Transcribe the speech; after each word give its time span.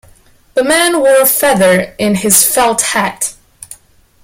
The 0.55 0.63
man 0.63 0.99
wore 0.99 1.21
a 1.21 1.27
feather 1.27 1.93
in 1.99 2.15
his 2.15 2.43
felt 2.43 2.81
hat. 2.81 3.35